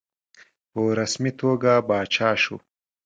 په 0.71 0.81
رسمي 0.99 1.31
توګه 1.41 1.71
پاچا 1.87 2.29
شو. 2.43 2.57